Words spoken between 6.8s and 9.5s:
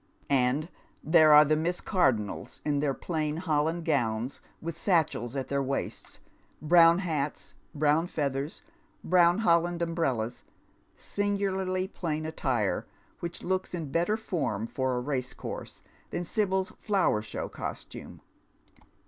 hats, brown feathers, brown